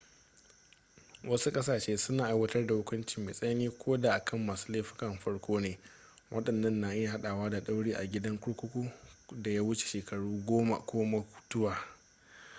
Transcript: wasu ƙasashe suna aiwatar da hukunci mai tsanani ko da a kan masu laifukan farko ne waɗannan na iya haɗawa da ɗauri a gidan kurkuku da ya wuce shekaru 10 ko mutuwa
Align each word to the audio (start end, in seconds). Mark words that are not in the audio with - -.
wasu 1.23 1.51
ƙasashe 1.51 1.97
suna 1.97 2.25
aiwatar 2.27 2.67
da 2.67 2.73
hukunci 2.75 3.21
mai 3.21 3.33
tsanani 3.33 3.69
ko 3.69 3.97
da 3.97 4.13
a 4.13 4.19
kan 4.23 4.39
masu 4.45 4.71
laifukan 4.71 5.17
farko 5.19 5.59
ne 5.59 5.79
waɗannan 6.31 6.79
na 6.81 6.93
iya 6.95 7.11
haɗawa 7.11 7.49
da 7.49 7.61
ɗauri 7.61 7.93
a 7.95 8.05
gidan 8.07 8.39
kurkuku 8.39 8.91
da 9.31 9.51
ya 9.51 9.63
wuce 9.63 9.85
shekaru 9.87 10.41
10 10.45 10.85
ko 10.85 11.05
mutuwa 11.05 11.77